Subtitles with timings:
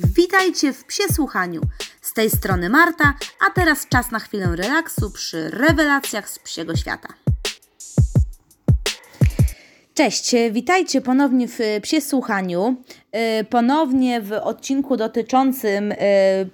[0.00, 1.60] Witajcie w Psie Słuchaniu.
[2.00, 3.14] Z tej strony Marta,
[3.46, 7.08] a teraz czas na chwilę relaksu przy rewelacjach z psiego świata.
[9.94, 12.76] Cześć, witajcie ponownie w Psie Słuchaniu.
[13.40, 15.96] Y, ponownie w odcinku dotyczącym y,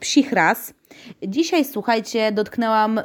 [0.00, 0.74] psich ras.
[1.22, 3.02] Dzisiaj, słuchajcie, dotknęłam y,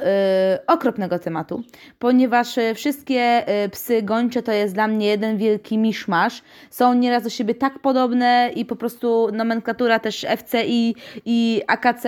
[0.66, 1.62] okropnego tematu,
[1.98, 6.42] ponieważ y, wszystkie y, psy gończe to jest dla mnie jeden wielki miszmasz.
[6.70, 12.04] Są nieraz do siebie tak podobne i po prostu nomenklatura też FCI i AKC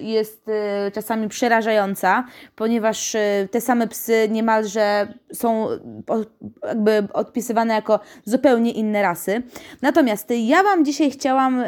[0.00, 2.24] jest y, czasami przerażająca,
[2.56, 5.68] ponieważ y, te same psy niemalże są
[6.68, 9.42] jakby odpisywane jako zupełnie inne rasy.
[9.82, 11.66] Natomiast ja Wam dzisiaj chciałam y,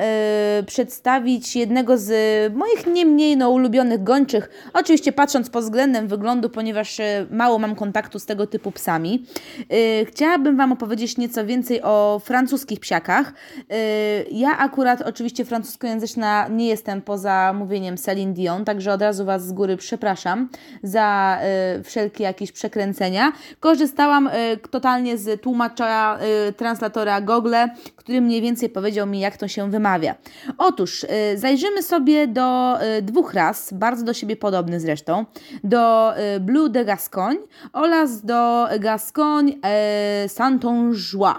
[0.67, 2.13] przedstawić jednego z
[2.55, 7.75] moich nie mniej no, ulubionych gończych, oczywiście patrząc pod względem wyglądu, ponieważ e, mało mam
[7.75, 9.27] kontaktu z tego typu psami.
[9.71, 13.33] E, chciałabym Wam opowiedzieć nieco więcej o francuskich psiakach.
[13.71, 13.77] E,
[14.23, 19.53] ja akurat oczywiście francuskojęzyczna nie jestem poza mówieniem Celine Dion, także od razu Was z
[19.53, 20.49] góry przepraszam
[20.83, 21.39] za
[21.85, 23.33] wszelkie jakieś przekręcenia.
[23.61, 24.31] Korzystałam
[24.71, 26.19] totalnie z tłumacza
[26.57, 27.55] translatora Google,
[27.97, 30.15] który mniej więcej powiedział mi, jak to się wymawia.
[30.59, 35.27] Otóż zajrzymy sobie do dwóch ras, bardzo do siebie podobny zresztą,
[35.65, 37.41] do y, Blue de Gascogne
[37.73, 41.37] oraz do Gascogne e, Saintongeois.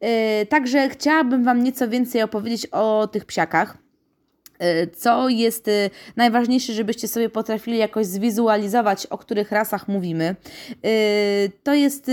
[0.00, 3.82] E, także chciałabym Wam nieco więcej opowiedzieć o tych psiakach
[4.96, 5.70] co jest
[6.16, 10.36] najważniejsze, żebyście sobie potrafili jakoś zwizualizować, o których rasach mówimy.
[11.62, 12.10] To jest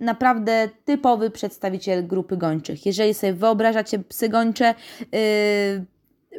[0.00, 2.86] naprawdę typowy przedstawiciel grupy gończych.
[2.86, 4.74] Jeżeli sobie wyobrażacie psy gończe,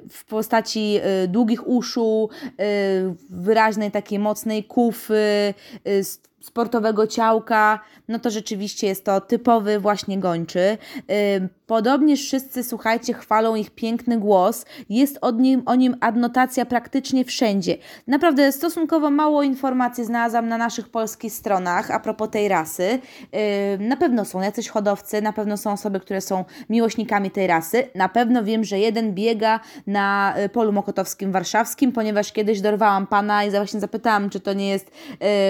[0.09, 5.53] w postaci y, długich uszu, y, wyraźnej takiej mocnej kufy,
[5.87, 6.03] y,
[6.45, 10.77] sportowego ciałka, no to rzeczywiście jest to typowy właśnie gończy.
[11.67, 14.65] Podobnież wszyscy, słuchajcie, chwalą ich piękny głos.
[14.89, 17.77] Jest od nim, o nim adnotacja praktycznie wszędzie.
[18.07, 22.99] Naprawdę stosunkowo mało informacji znalazłam na naszych polskich stronach a propos tej rasy.
[23.80, 27.83] Na pewno są jacyś hodowcy, na pewno są osoby, które są miłośnikami tej rasy.
[27.95, 33.43] Na pewno wiem, że jeden biega na y, polu mokotowskim warszawskim, ponieważ kiedyś dorwałam pana
[33.43, 34.91] i właśnie zapytałam, czy to nie jest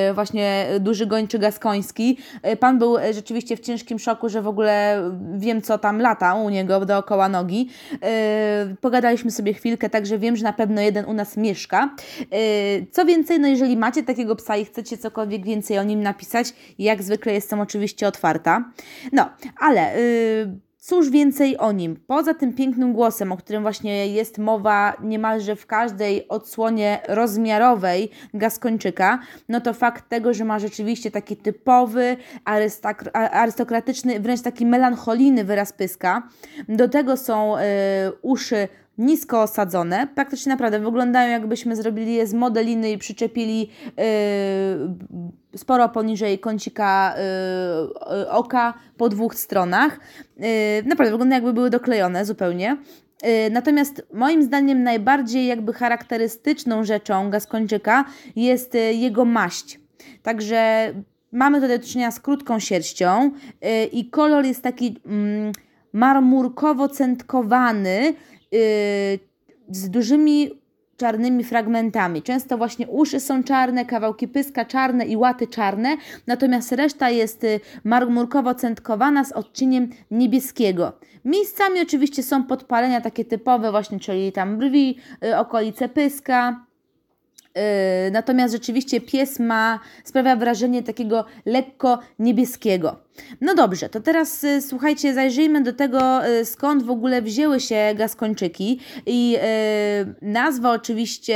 [0.10, 2.18] y, właśnie duży gończy gaskoński.
[2.54, 5.02] Y, pan był rzeczywiście w ciężkim szoku, że w ogóle
[5.38, 7.70] wiem, co tam lata u niego dookoła nogi.
[7.92, 8.00] Yy,
[8.82, 11.96] pogadaliśmy sobie chwilkę, także wiem, że na pewno jeden u nas mieszka.
[12.92, 17.04] Co więcej, no jeżeli macie takiego psa i chcecie cokolwiek więcej o nim napisać, jak
[17.04, 18.72] zwykle jestem oczywiście otwarta.
[19.12, 19.30] No,
[19.60, 19.96] ale...
[20.88, 21.96] Cóż więcej o nim?
[22.08, 29.20] Poza tym pięknym głosem, o którym właśnie jest mowa niemalże w każdej odsłonie rozmiarowej Gaskończyka,
[29.50, 32.18] no to fakt tego, że ma rzeczywiście taki typowy,
[33.14, 36.30] arystokratyczny, wręcz taki melancholijny wyraz pyska.
[36.70, 37.62] Do tego są y,
[38.22, 38.68] uszy
[38.98, 43.68] nisko osadzone, praktycznie naprawdę wyglądają jakbyśmy zrobili je z modeliny i przyczepili yy,
[45.58, 47.16] sporo poniżej kącika
[48.12, 50.00] yy, oka po dwóch stronach.
[50.38, 50.48] Yy,
[50.86, 52.78] naprawdę wyglądają jakby były doklejone zupełnie.
[53.24, 59.80] Yy, natomiast moim zdaniem najbardziej jakby charakterystyczną rzeczą gaskończyka jest yy, jego maść.
[60.24, 60.94] Także
[61.32, 63.32] mamy tutaj do czynienia z krótką sierścią
[63.62, 65.52] yy, i kolor jest taki mm,
[65.96, 68.14] marmurkowo-centkowany,
[69.70, 70.52] z dużymi
[70.98, 72.22] czarnymi fragmentami.
[72.22, 75.98] Często właśnie uszy są czarne, kawałki pyska czarne i łaty czarne,
[76.28, 80.94] natomiast reszta jest y, marmurkowo-centkowana z odcieniem niebieskiego.
[81.26, 86.66] Miejscami oczywiście są podpalenia takie typowe właśnie, czyli tam brwi, y, okolice pyska,
[88.12, 93.06] natomiast rzeczywiście pies ma, sprawia wrażenie takiego lekko niebieskiego.
[93.42, 97.94] No dobrze, to teraz y, słuchajcie, zajrzyjmy do tego, y, skąd w ogóle wzięły się
[97.96, 98.80] gaskończyki.
[99.06, 101.36] I y, nazwa oczywiście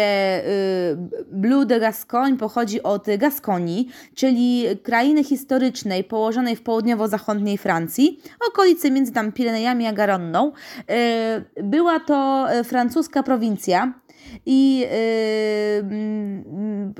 [1.31, 8.19] Blue de Gascogne pochodzi od Gaskonii, czyli krainy historycznej położonej w południowo-zachodniej Francji,
[8.49, 10.51] okolicy między tam Pirenejami a Garonną.
[11.63, 13.93] była to francuska prowincja
[14.45, 14.85] i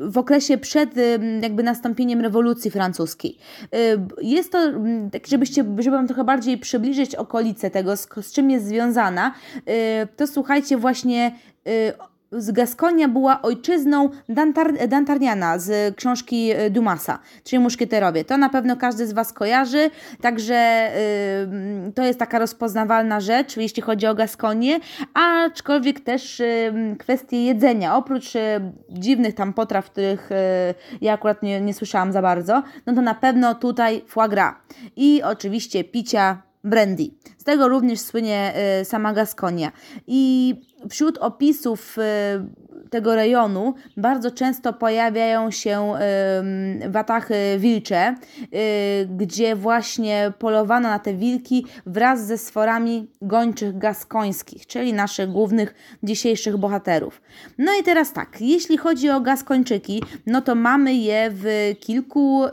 [0.10, 0.90] w okresie przed
[1.42, 3.38] jakby nastąpieniem rewolucji francuskiej.
[4.22, 4.60] Jest to,
[5.12, 9.34] tak żebyście, żeby Wam trochę bardziej przybliżyć okolice tego, z, z czym jest związana,
[10.16, 11.32] to słuchajcie właśnie
[12.32, 18.26] z Gaskonia była ojczyzną Dantar Dantarniana z książki y, Dumasa, czyli Muszkieterowie.
[18.26, 19.90] To na pewno każdy z Was kojarzy,
[20.22, 20.90] także
[21.96, 24.80] to jest taka rozpoznawalna rzecz, jeśli chodzi o Gaskonię,
[25.14, 26.42] aczkolwiek też
[27.00, 27.96] kwestie jedzenia.
[27.96, 28.42] Oprócz yy,
[28.90, 30.36] dziwnych tam potraw, których y,
[31.02, 34.56] ja akurat nie, nie słyszałam za bardzo, no to na pewno tutaj foie gras
[34.96, 37.12] i oczywiście picia brandy.
[37.38, 38.54] Z tego również słynie
[38.84, 39.72] sama Gaskonia.
[40.08, 40.56] I
[40.90, 41.98] wśród opisów
[42.90, 45.94] tego rejonu bardzo często pojawiają się
[46.90, 54.94] watachy wilcze, y, gdzie właśnie polowano na te wilki wraz ze sforami gończych gaskońskich, czyli
[54.94, 57.22] naszych głównych dzisiejszych bohaterów.
[57.58, 62.50] No i teraz tak, jeśli chodzi o gaskończyki, no to mamy je w kilku y,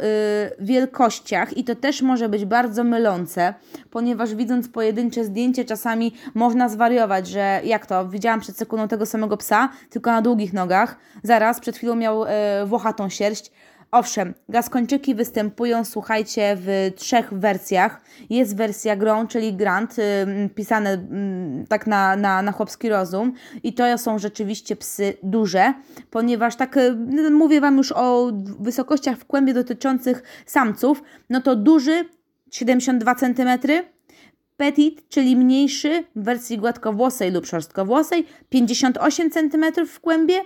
[0.61, 3.55] wielkościach i to też może być bardzo mylące,
[3.91, 9.37] ponieważ widząc pojedyncze zdjęcie czasami można zwariować, że jak to, widziałam przed sekundą tego samego
[9.37, 10.97] psa, tylko na długich nogach.
[11.23, 13.53] Zaraz, przed chwilą miał e, włochatą sierść.
[13.91, 18.01] Owszem, gaskończyki występują, słuchajcie, w trzech wersjach.
[18.31, 20.03] Jest wersja Grand, czyli Grand, y,
[20.55, 20.99] pisane y,
[21.69, 23.33] tak na, na, na chłopski rozum.
[23.63, 25.75] I to są rzeczywiście psy duże,
[26.11, 31.03] ponieważ tak y, mówię Wam już o wysokościach w kłębie dotyczących samców.
[31.31, 32.05] No to duży
[32.51, 33.49] 72 cm,
[34.57, 40.41] Petit, czyli mniejszy w wersji gładkowłosej lub szorstkowłosej, 58 cm w kłębie,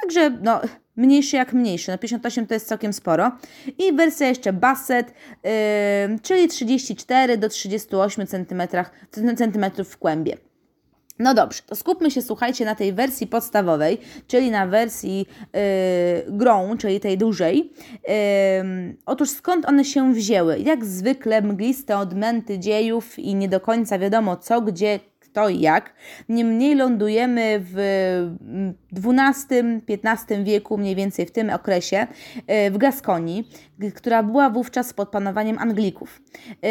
[0.00, 0.60] także no,
[0.96, 3.32] mniejszy jak mniejszy, no 58 to jest całkiem sporo.
[3.78, 5.14] I wersja jeszcze Basset,
[5.44, 5.50] yy,
[6.22, 8.62] czyli 34 do 38 cm,
[9.36, 10.36] cm w kłębie.
[11.18, 15.60] No dobrze, to skupmy się, słuchajcie, na tej wersji podstawowej, czyli na wersji yy,
[16.28, 17.72] grą, czyli tej dużej.
[18.08, 20.58] Yy, otóż skąd one się wzięły?
[20.58, 25.00] Jak zwykle mgliste odmęty dziejów i nie do końca wiadomo co, gdzie,
[25.34, 25.92] kto i jak.
[26.28, 27.76] Niemniej lądujemy w
[28.96, 32.06] XII-XV wieku, mniej więcej w tym okresie,
[32.46, 33.50] e, w Gaskonii,
[33.94, 36.22] która była wówczas pod panowaniem Anglików.
[36.62, 36.68] E,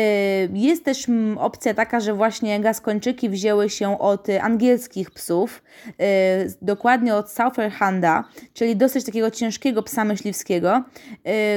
[0.54, 1.08] jest też
[1.38, 5.64] opcja taka, że właśnie Gaskończyki wzięły się od angielskich psów,
[6.00, 8.24] e, dokładnie od Southerhanda,
[8.54, 10.84] czyli dosyć takiego ciężkiego psa myśliwskiego,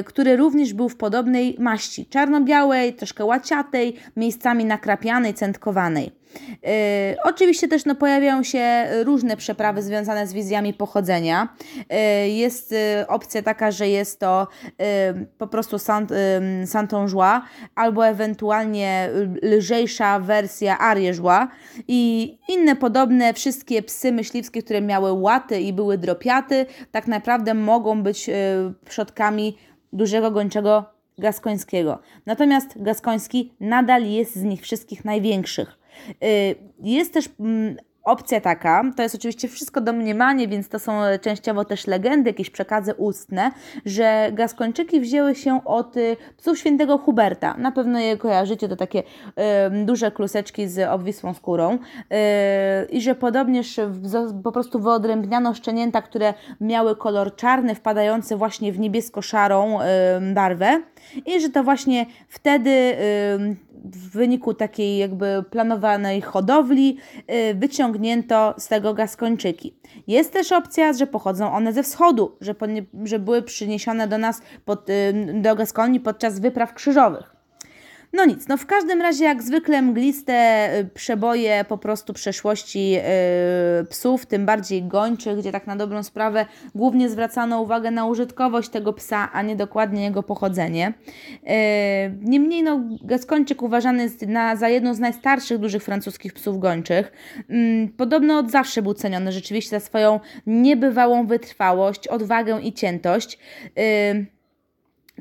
[0.05, 6.26] który również był w podobnej maści, czarno-białej, troszkę łaciatej, miejscami nakrapianej, centkowanej.
[6.63, 6.69] Yy,
[7.25, 11.49] oczywiście też no, pojawiają się różne przeprawy związane z wizjami pochodzenia.
[11.91, 12.79] Yy, jest yy,
[13.09, 14.49] opcja taka, że jest to
[15.39, 15.77] po prostu
[16.65, 17.41] Saint-Ongeois
[17.75, 19.11] albo ewentualnie
[19.43, 21.49] lżejsza wersja Arieżła
[21.89, 28.03] i inne podobne wszystkie psy myśliwskie, które miały łaty i były dropiaty, tak naprawdę mogą
[28.03, 28.31] być
[28.85, 29.59] przodkami
[29.93, 30.85] dużego gończego
[31.19, 31.99] gaskońskiego.
[32.27, 35.79] Natomiast gaskoński nadal jest z nich wszystkich największych.
[36.25, 37.77] Y, jest też mm,
[38.07, 42.95] opcja taka, to jest oczywiście wszystko domniemanie, więc to są częściowo też legendy, jakieś przekazy
[42.95, 43.51] ustne,
[43.85, 47.57] że Gaskończyki wzięły się od y, psów świętego Huberta.
[47.59, 49.03] Na pewno je kojarzycie, to takie
[49.85, 51.75] duże kluseczki z obwisłą skórą.
[51.75, 51.79] Y,
[52.91, 53.81] I że podobnież
[54.45, 59.79] po prostu wyodrębniano szczenięta, które miały kolor czarny, wpadający właśnie w niebiesko-szarą
[60.35, 60.83] barwę.
[61.27, 62.97] I że to właśnie wtedy
[63.85, 66.99] w wyniku takiej jakby planowanej hodowli
[67.51, 69.75] y, wyciągnięto z tego gaskończyki.
[70.07, 72.55] Jest też opcja, że pochodzą one ze wschodu, że,
[73.05, 74.87] że były przyniesione do nas pod,
[75.35, 77.36] do Gaskonii podczas wypraw krzyżowych.
[78.17, 83.01] No nic, no w każdym razie jak zwykle mgliste y, przeboje po prostu przeszłości yy,
[83.91, 88.93] psów, tym bardziej gończych, gdzie tak na dobrą sprawę głównie zwracano uwagę na użytkowość tego
[88.93, 90.93] psa, a nie dokładnie jego pochodzenie.
[91.43, 91.51] Yy,
[92.23, 97.13] niemniej no gaskończyk uważany jest na, za jedną z najstarszych dużych francuskich psów gończych.
[97.49, 103.39] Yy, podobno od zawsze był ceniony rzeczywiście za swoją niebywałą wytrwałość, odwagę i ciętość.
[103.77, 104.36] Yy,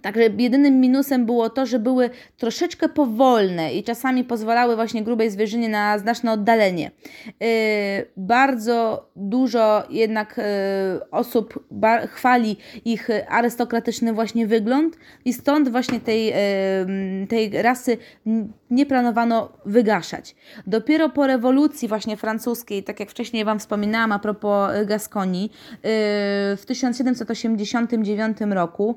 [0.06, 5.70] Także jedynym minusem było to, że były troszeczkę powolne i czasami pozwalały właśnie grubej zwierzynie
[5.70, 6.92] na znaczne oddalenie.
[7.26, 7.48] Yy,
[8.18, 11.68] bardzo dużo jednak yy, osób
[12.08, 17.98] chwali ich arystokratyczny właśnie wygląd i stąd właśnie tej, yy, tej rasy
[18.76, 20.36] nie planowano wygaszać.
[20.68, 25.52] Dopiero po rewolucji właśnie francuskiej, tak jak wcześniej Wam wspominałam a propos Gaskonii,
[26.58, 28.96] w 1789 roku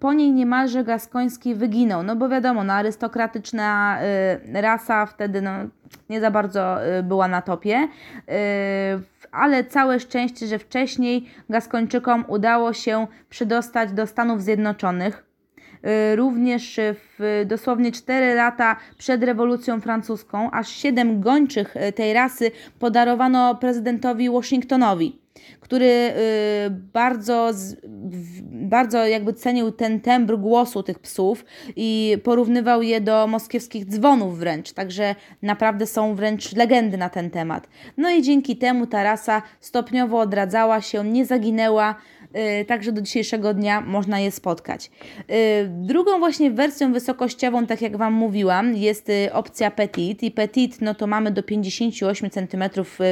[0.00, 3.98] po niej niemalże Gaskoński wyginął, no bo wiadomo, no arystokratyczna
[4.54, 5.50] y, rasa wtedy no,
[6.10, 7.88] nie za bardzo y, była na topie,
[8.28, 8.32] y,
[9.32, 15.25] ale całe szczęście, że wcześniej Gaskończykom udało się przedostać do Stanów Zjednoczonych.
[16.14, 16.80] Również
[17.18, 25.26] w dosłownie 4 lata przed rewolucją francuską, aż 7 gończych tej rasy podarowano prezydentowi Washingtonowi
[25.60, 27.50] który y, bardzo,
[28.50, 31.44] bardzo jakby cenił ten tembr głosu tych psów
[31.76, 37.68] i porównywał je do moskiewskich dzwonów wręcz, także naprawdę są wręcz legendy na ten temat.
[37.96, 41.94] No i dzięki temu ta rasa stopniowo odradzała się, nie zaginęła,
[42.66, 44.90] także do dzisiejszego dnia można je spotkać.
[45.68, 51.06] Drugą właśnie wersją wysokościową, tak jak Wam mówiłam, jest opcja Petit i Petit no to
[51.06, 52.64] mamy do 58 cm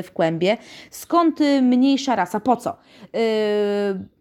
[0.03, 0.57] w kłębie.
[0.91, 2.41] Skąd mniejsza rasa?
[2.41, 2.77] Po co?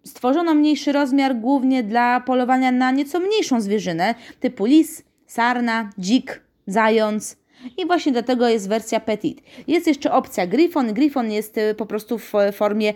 [0.03, 7.42] Stworzono mniejszy rozmiar głównie dla polowania na nieco mniejszą zwierzynę, typu lis, sarna, dzik, zając,
[7.77, 9.41] i właśnie dlatego jest wersja petit.
[9.67, 10.93] Jest jeszcze opcja Griffon.
[10.93, 12.93] Griffon jest y, po prostu w formie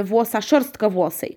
[0.00, 1.36] y, włosa szorstkowłosej.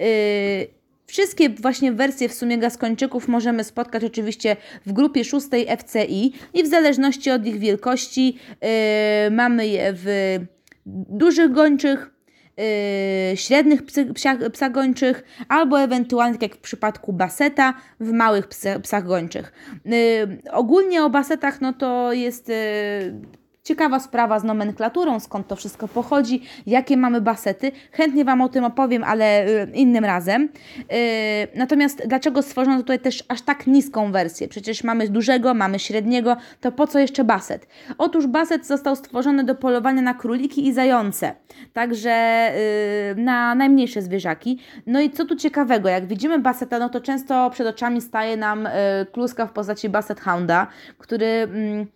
[0.00, 0.66] Y,
[1.06, 6.66] wszystkie właśnie wersje w sumie gaskończyków możemy spotkać oczywiście w grupie szóstej FCI i w
[6.66, 8.38] zależności od ich wielkości
[9.30, 10.38] mamy je w
[10.86, 12.11] dużych gończych,
[12.56, 18.48] yy, średnich psy, psia, psach gończych, albo ewentualnie, tak jak w przypadku baseta, w małych
[18.48, 19.52] psach, psach gończych.
[19.84, 22.54] Yy, ogólnie o basetach, no to jest yy,
[23.64, 27.72] Ciekawa sprawa z nomenklaturą, skąd to wszystko pochodzi, jakie mamy basety.
[27.92, 30.42] Chętnie Wam o tym opowiem, ale y, innym razem.
[30.42, 30.88] Y,
[31.54, 34.48] natomiast dlaczego stworzono tutaj też aż tak niską wersję?
[34.48, 37.66] Przecież mamy dużego, mamy średniego, to po co jeszcze baset?
[37.98, 41.34] Otóż baset został stworzony do polowania na króliki i zające,
[41.72, 42.50] także
[43.12, 44.58] y, na najmniejsze zwierzaki.
[44.86, 48.68] No i co tu ciekawego, jak widzimy baseta, no to często przed oczami staje nam
[49.12, 50.66] kluska w postaci basset hounda,
[50.98, 51.86] który mm,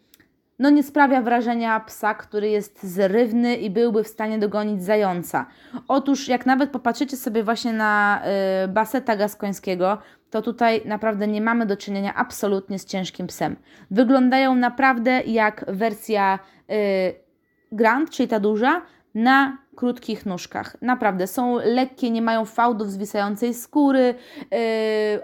[0.58, 5.46] no nie sprawia wrażenia psa, który jest zrywny i byłby w stanie dogonić zająca.
[5.88, 8.22] Otóż jak nawet popatrzycie sobie właśnie na
[8.64, 9.98] y, baseta gaskońskiego,
[10.30, 13.56] to tutaj naprawdę nie mamy do czynienia absolutnie z ciężkim psem.
[13.90, 16.38] Wyglądają naprawdę jak wersja
[16.70, 17.26] y,
[17.72, 18.82] Grand, czyli ta duża,
[19.16, 20.76] na krótkich nóżkach.
[20.82, 24.14] Naprawdę są lekkie, nie mają fałdów zwisającej skóry,
[24.50, 24.58] yy,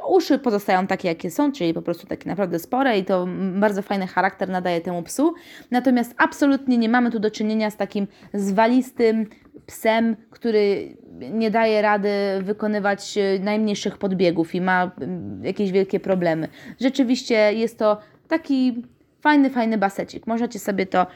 [0.08, 4.06] uszy pozostają takie, jakie są, czyli po prostu takie naprawdę spore i to bardzo fajny
[4.06, 5.34] charakter nadaje temu psu.
[5.70, 9.26] Natomiast absolutnie nie mamy tu do czynienia z takim zwalistym
[9.66, 10.96] psem, który
[11.32, 12.10] nie daje rady
[12.42, 16.48] wykonywać yy, najmniejszych podbiegów i ma yy, jakieś wielkie problemy.
[16.80, 18.82] Rzeczywiście jest to taki
[19.22, 20.26] Fajny, fajny basecik.
[20.26, 21.06] Możecie sobie to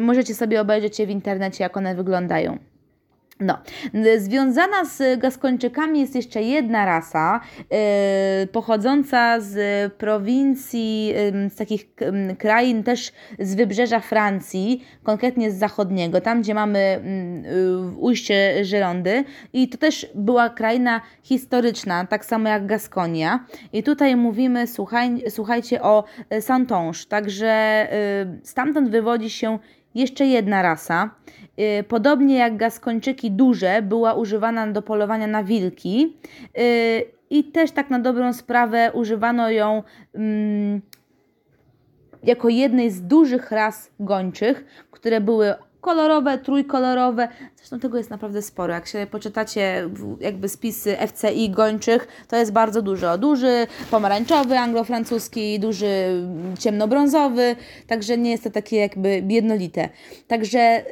[0.00, 2.58] możecie sobie obejrzeć je w internecie, jak one wyglądają.
[3.42, 3.58] No,
[4.18, 12.36] związana z gaskończykami jest jeszcze jedna rasa yy, pochodząca z prowincji, yy, z takich yy,
[12.36, 17.00] krain też z wybrzeża Francji, konkretnie z zachodniego, tam gdzie mamy
[17.92, 23.46] y, ujście Żerondy i to też była kraina historyczna, tak samo jak Gaskonia.
[23.72, 26.04] I tutaj mówimy, słuchaj, słuchajcie o
[26.40, 27.86] Santonge, także
[28.42, 29.58] y, stamtąd wywodzi się
[29.94, 31.10] jeszcze jedna rasa,
[31.80, 36.16] y, podobnie jak gaskończyki duże, była używana do polowania na wilki
[36.58, 39.82] y, i też tak na dobrą sprawę używano ją
[40.14, 40.80] mm,
[42.22, 47.28] jako jednej z dużych ras gończych, które były kolorowe, trójkolorowe.
[47.62, 48.74] Zresztą tego jest naprawdę sporo.
[48.74, 49.88] Jak się poczytacie
[50.20, 53.18] jakby spisy FCI gończych, to jest bardzo dużo.
[53.18, 56.22] Duży, pomarańczowy, anglofrancuski, duży,
[56.58, 59.88] ciemnobrązowy, także nie jest to takie jakby jednolite.
[60.28, 60.84] Także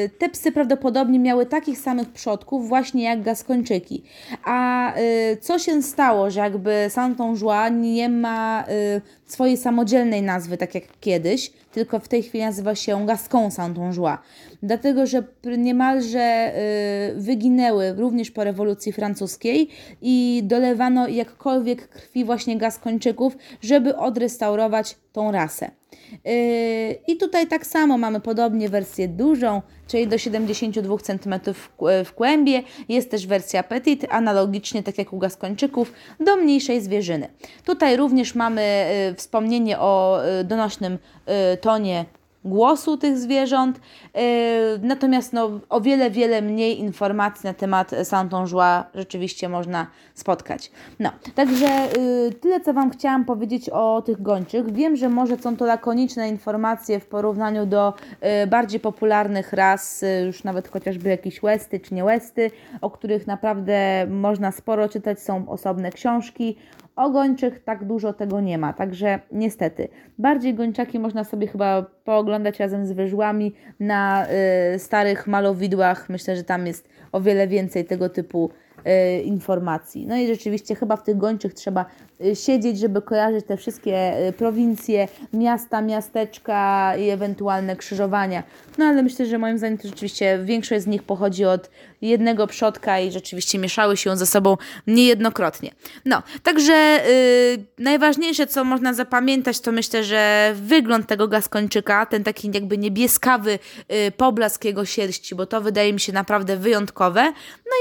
[0.00, 4.02] yy, te psy prawdopodobnie miały takich samych przodków właśnie jak gaskończyki.
[4.44, 10.74] A yy, co się stało, że jakby Saint-Ongeois nie ma yy, swojej samodzielnej nazwy, tak
[10.74, 14.18] jak kiedyś, tylko w tej chwili nazywa się Gascon Saint-Ongeois.
[14.64, 15.22] Dlatego, że
[15.58, 16.52] niemalże
[17.16, 19.68] y, wyginęły również po rewolucji francuskiej
[20.02, 25.70] i dolewano jakkolwiek krwi właśnie Gaskończyków, żeby odrestaurować tą rasę.
[26.24, 26.32] Yy,
[27.06, 31.34] I tutaj tak samo mamy podobnie wersję dużą, czyli do 72 cm
[32.04, 32.62] w kłębie.
[32.88, 37.28] Jest też wersja petit, analogicznie tak jak u gaskończyków, do mniejszej zwierzyny.
[37.64, 40.98] Tutaj również mamy yy, wspomnienie o donośnym
[41.60, 42.04] tonie
[42.44, 43.80] głosu tych zwierząt,
[44.14, 44.20] yy,
[44.82, 50.70] natomiast no, o wiele, wiele mniej informacji na temat Saint-Ongeois rzeczywiście można spotkać.
[51.00, 54.72] No, także yy, tyle, co Wam chciałam powiedzieć o tych gończych.
[54.72, 60.44] Wiem, że może są to lakoniczne informacje w porównaniu do yy, bardziej popularnych ras, już
[60.44, 65.90] nawet chociażby jakieś Westy czy nie Westy, o których naprawdę można sporo czytać, są osobne
[65.90, 66.56] książki,
[66.96, 69.88] o gończych tak dużo tego nie ma, także niestety.
[70.18, 74.26] Bardziej gończaki można sobie chyba pooglądać razem z wyżłami na
[74.74, 76.08] y, starych malowidłach.
[76.08, 78.50] Myślę, że tam jest o wiele więcej tego typu
[78.86, 80.06] y, informacji.
[80.06, 81.86] No i rzeczywiście chyba w tych gończych trzeba
[82.34, 88.42] siedzieć, żeby kojarzyć te wszystkie y, prowincje, miasta, miasteczka i ewentualne krzyżowania.
[88.78, 91.70] No ale myślę, że moim zdaniem to rzeczywiście większość z nich pochodzi od
[92.02, 94.56] jednego przodka i rzeczywiście mieszały się ze sobą
[94.86, 95.70] niejednokrotnie.
[96.04, 97.00] No, także
[97.58, 103.58] yy, najważniejsze, co można zapamiętać, to myślę, że wygląd tego gaskończyka, ten taki jakby niebieskawy
[103.88, 107.32] yy, poblask jego sierści, bo to wydaje mi się naprawdę wyjątkowe.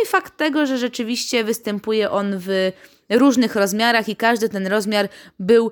[0.04, 2.72] i fakt tego, że rzeczywiście występuje on w
[3.10, 5.72] różnych rozmiarach i każdy ten rozmiar był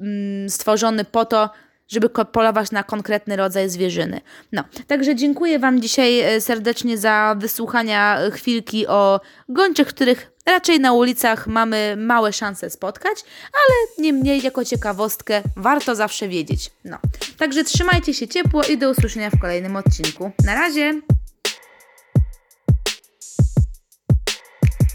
[0.00, 1.50] mm, stworzony po to,
[1.88, 4.20] żeby polować na konkretny rodzaj zwierzyny.
[4.52, 10.80] No, także dziękuję Wam dzisiaj e, serdecznie za wysłuchania e, chwilki o gończych, których raczej
[10.80, 16.70] na ulicach mamy małe szanse spotkać, ale niemniej jako ciekawostkę warto zawsze wiedzieć.
[16.84, 16.98] No,
[17.38, 20.30] także trzymajcie się ciepło i do usłyszenia w kolejnym odcinku.
[20.44, 21.00] Na razie!